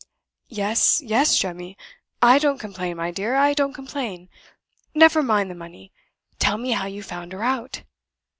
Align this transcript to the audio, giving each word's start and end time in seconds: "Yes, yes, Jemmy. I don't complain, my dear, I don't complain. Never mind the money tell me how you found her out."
"Yes, 0.49 0.99
yes, 1.03 1.37
Jemmy. 1.37 1.77
I 2.23 2.39
don't 2.39 2.57
complain, 2.57 2.97
my 2.97 3.11
dear, 3.11 3.35
I 3.35 3.53
don't 3.53 3.73
complain. 3.75 4.29
Never 4.95 5.21
mind 5.21 5.51
the 5.51 5.53
money 5.53 5.93
tell 6.39 6.57
me 6.57 6.71
how 6.71 6.87
you 6.87 7.03
found 7.03 7.33
her 7.33 7.43
out." 7.43 7.83